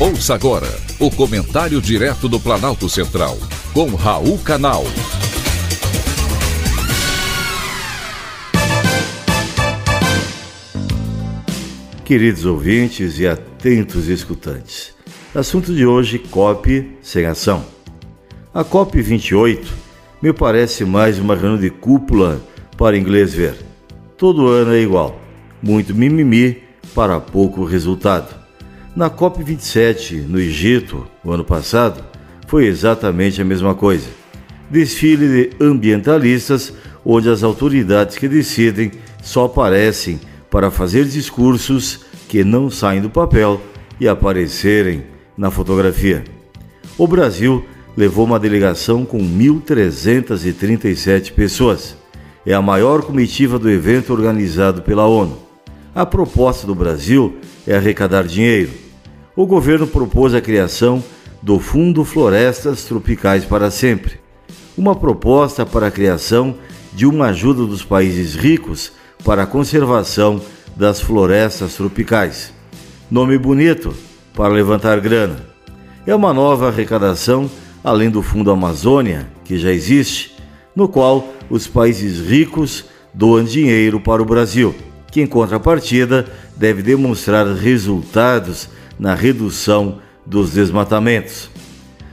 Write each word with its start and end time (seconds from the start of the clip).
Ouça 0.00 0.32
agora 0.32 0.68
o 1.00 1.10
comentário 1.10 1.82
direto 1.82 2.28
do 2.28 2.38
Planalto 2.38 2.88
Central, 2.88 3.36
com 3.74 3.96
Raul 3.96 4.38
Canal. 4.38 4.84
Queridos 12.04 12.44
ouvintes 12.44 13.18
e 13.18 13.26
atentos 13.26 14.06
escutantes, 14.06 14.94
assunto 15.34 15.74
de 15.74 15.84
hoje: 15.84 16.20
COP 16.20 16.96
sem 17.02 17.26
ação. 17.26 17.66
A 18.54 18.62
COP 18.62 19.02
28 19.02 19.68
me 20.22 20.32
parece 20.32 20.84
mais 20.84 21.18
uma 21.18 21.34
reunião 21.34 21.58
de 21.58 21.70
cúpula 21.70 22.40
para 22.76 22.96
inglês 22.96 23.34
ver. 23.34 23.56
Todo 24.16 24.46
ano 24.46 24.74
é 24.74 24.80
igual, 24.80 25.20
muito 25.60 25.92
mimimi 25.92 26.62
para 26.94 27.18
pouco 27.18 27.64
resultado. 27.64 28.37
Na 28.98 29.08
COP27, 29.08 30.26
no 30.26 30.38
Egito, 30.40 31.06
o 31.22 31.30
ano 31.30 31.44
passado, 31.44 32.04
foi 32.48 32.66
exatamente 32.66 33.40
a 33.40 33.44
mesma 33.44 33.72
coisa. 33.72 34.08
Desfile 34.68 35.28
de 35.28 35.50
ambientalistas, 35.64 36.72
onde 37.04 37.30
as 37.30 37.44
autoridades 37.44 38.18
que 38.18 38.26
decidem 38.26 38.90
só 39.22 39.44
aparecem 39.44 40.18
para 40.50 40.68
fazer 40.68 41.04
discursos 41.04 42.00
que 42.28 42.42
não 42.42 42.68
saem 42.68 43.00
do 43.00 43.08
papel 43.08 43.60
e 44.00 44.08
aparecerem 44.08 45.04
na 45.36 45.48
fotografia. 45.48 46.24
O 46.98 47.06
Brasil 47.06 47.64
levou 47.96 48.24
uma 48.24 48.40
delegação 48.40 49.04
com 49.04 49.20
1.337 49.20 51.34
pessoas. 51.34 51.96
É 52.44 52.52
a 52.52 52.60
maior 52.60 53.02
comitiva 53.02 53.60
do 53.60 53.70
evento 53.70 54.12
organizado 54.12 54.82
pela 54.82 55.06
ONU. 55.06 55.38
A 55.94 56.04
proposta 56.04 56.66
do 56.66 56.74
Brasil 56.74 57.36
é 57.64 57.76
arrecadar 57.76 58.24
dinheiro 58.24 58.87
o 59.38 59.46
governo 59.46 59.86
propôs 59.86 60.34
a 60.34 60.40
criação 60.40 61.00
do 61.40 61.60
Fundo 61.60 62.04
Florestas 62.04 62.82
Tropicais 62.82 63.44
para 63.44 63.70
Sempre, 63.70 64.18
uma 64.76 64.96
proposta 64.96 65.64
para 65.64 65.86
a 65.86 65.90
criação 65.92 66.56
de 66.92 67.06
uma 67.06 67.26
ajuda 67.26 67.64
dos 67.64 67.84
países 67.84 68.34
ricos 68.34 68.90
para 69.24 69.44
a 69.44 69.46
conservação 69.46 70.42
das 70.74 71.00
florestas 71.00 71.76
tropicais. 71.76 72.52
Nome 73.08 73.38
bonito 73.38 73.94
para 74.34 74.52
levantar 74.52 74.98
grana. 74.98 75.36
É 76.04 76.12
uma 76.12 76.34
nova 76.34 76.66
arrecadação 76.66 77.48
além 77.84 78.10
do 78.10 78.22
Fundo 78.22 78.50
Amazônia, 78.50 79.28
que 79.44 79.56
já 79.56 79.70
existe, 79.70 80.34
no 80.74 80.88
qual 80.88 81.32
os 81.48 81.68
países 81.68 82.28
ricos 82.28 82.86
doam 83.14 83.44
dinheiro 83.44 84.00
para 84.00 84.20
o 84.20 84.26
Brasil, 84.26 84.74
que 85.12 85.20
em 85.20 85.28
contrapartida 85.28 86.26
deve 86.56 86.82
demonstrar 86.82 87.46
resultados 87.46 88.76
na 88.98 89.14
redução 89.14 89.98
dos 90.26 90.52
desmatamentos. 90.52 91.50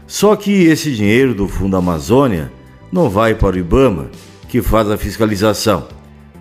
Só 0.08 0.36
que 0.36 0.66
esse 0.66 0.94
dinheiro 0.95 1.33
do 1.33 1.47
Fundo 1.47 1.75
Amazônia 1.75 2.52
não 2.91 3.09
vai 3.09 3.33
para 3.33 3.55
o 3.55 3.59
IBAMA, 3.59 4.09
que 4.47 4.61
faz 4.61 4.89
a 4.89 4.97
fiscalização, 4.97 5.88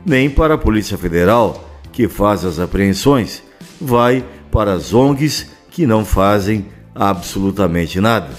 nem 0.04 0.28
para 0.28 0.54
a 0.54 0.58
Polícia 0.58 0.98
Federal, 0.98 1.68
que 1.90 2.06
faz 2.06 2.44
as 2.44 2.58
apreensões, 2.58 3.42
vai 3.80 4.24
para 4.50 4.72
as 4.74 4.92
ONGs 4.92 5.46
que 5.70 5.86
não 5.86 6.04
fazem 6.04 6.66
absolutamente 6.94 8.00
nada. 8.00 8.30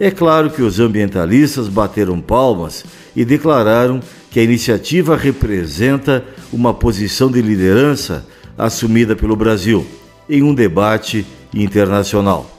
É 0.00 0.10
claro 0.10 0.50
que 0.50 0.62
os 0.62 0.80
ambientalistas 0.80 1.68
bateram 1.68 2.20
palmas 2.20 2.84
e 3.14 3.24
declararam 3.24 4.00
que 4.30 4.40
a 4.40 4.42
iniciativa 4.42 5.16
representa 5.16 6.24
uma 6.52 6.74
posição 6.74 7.30
de 7.30 7.40
liderança 7.40 8.26
assumida 8.58 9.14
pelo 9.14 9.36
Brasil 9.36 9.86
em 10.28 10.42
um 10.42 10.54
debate 10.54 11.26
internacional. 11.52 12.50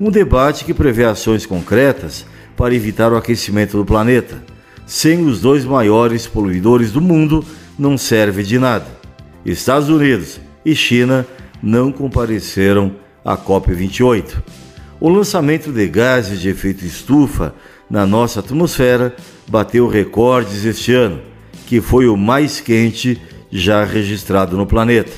Um 0.00 0.10
debate 0.10 0.64
que 0.64 0.74
prevê 0.74 1.04
ações 1.04 1.46
concretas 1.46 2.26
para 2.56 2.74
evitar 2.74 3.12
o 3.12 3.16
aquecimento 3.16 3.76
do 3.76 3.84
planeta. 3.84 4.42
Sem 4.86 5.24
os 5.24 5.40
dois 5.40 5.64
maiores 5.64 6.26
poluidores 6.26 6.92
do 6.92 7.00
mundo, 7.00 7.44
não 7.78 7.98
serve 7.98 8.42
de 8.42 8.58
nada. 8.58 8.86
Estados 9.44 9.88
Unidos 9.88 10.40
e 10.64 10.74
China 10.74 11.26
não 11.62 11.90
compareceram 11.90 12.94
à 13.24 13.36
COP28. 13.36 14.42
O 15.00 15.08
lançamento 15.08 15.72
de 15.72 15.86
gases 15.88 16.40
de 16.40 16.48
efeito 16.48 16.84
estufa 16.84 17.54
na 17.88 18.06
nossa 18.06 18.40
atmosfera 18.40 19.14
bateu 19.48 19.88
recordes 19.88 20.64
este 20.64 20.92
ano, 20.92 21.20
que 21.66 21.80
foi 21.80 22.08
o 22.08 22.16
mais 22.16 22.60
quente 22.60 23.20
já 23.50 23.84
registrado 23.84 24.56
no 24.56 24.66
planeta. 24.66 25.12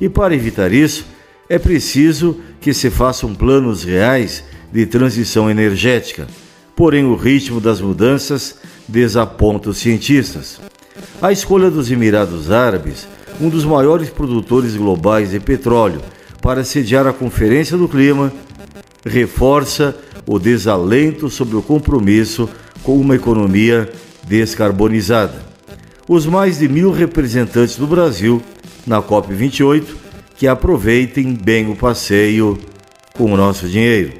E 0.00 0.08
para 0.08 0.34
evitar 0.34 0.72
isso, 0.72 1.06
é 1.52 1.58
preciso 1.58 2.38
que 2.62 2.72
se 2.72 2.88
façam 2.88 3.34
planos 3.34 3.84
reais 3.84 4.42
de 4.72 4.86
transição 4.86 5.50
energética, 5.50 6.26
porém 6.74 7.04
o 7.04 7.14
ritmo 7.14 7.60
das 7.60 7.78
mudanças 7.78 8.56
desaponta 8.88 9.68
os 9.68 9.76
cientistas. 9.76 10.58
A 11.20 11.30
escolha 11.30 11.70
dos 11.70 11.90
Emirados 11.90 12.50
Árabes, 12.50 13.06
um 13.38 13.50
dos 13.50 13.66
maiores 13.66 14.08
produtores 14.08 14.74
globais 14.74 15.32
de 15.32 15.40
petróleo, 15.40 16.00
para 16.40 16.64
sediar 16.64 17.06
a 17.06 17.12
Conferência 17.12 17.76
do 17.76 17.86
Clima, 17.86 18.32
reforça 19.04 19.94
o 20.26 20.38
desalento 20.38 21.28
sobre 21.28 21.54
o 21.54 21.60
compromisso 21.60 22.48
com 22.82 22.98
uma 22.98 23.14
economia 23.14 23.92
descarbonizada. 24.26 25.34
Os 26.08 26.24
mais 26.24 26.60
de 26.60 26.66
mil 26.66 26.90
representantes 26.90 27.76
do 27.76 27.86
Brasil 27.86 28.42
na 28.86 29.02
COP28 29.02 30.00
que 30.42 30.48
aproveitem 30.48 31.34
bem 31.34 31.70
o 31.70 31.76
passeio 31.76 32.58
com 33.14 33.32
o 33.32 33.36
nosso 33.36 33.68
dinheiro. 33.68 34.14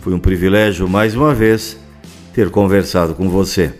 Foi 0.00 0.14
um 0.14 0.18
privilégio 0.20 0.88
mais 0.88 1.16
uma 1.16 1.34
vez 1.34 1.76
ter 2.32 2.48
conversado 2.48 3.12
com 3.12 3.28
você. 3.28 3.74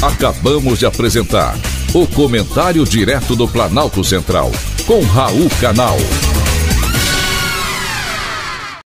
Acabamos 0.00 0.78
de 0.78 0.86
apresentar 0.86 1.56
o 1.92 2.06
Comentário 2.06 2.84
Direto 2.84 3.34
do 3.34 3.48
Planalto 3.48 4.04
Central, 4.04 4.52
com 4.86 5.00
Raul 5.00 5.50
Canal. 5.60 5.96